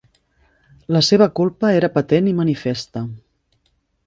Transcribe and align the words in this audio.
La 0.95 1.01
seva 1.09 1.27
culpa 1.41 1.71
era 1.81 1.93
patent 1.99 2.31
i 2.33 2.37
manifesta. 2.41 3.05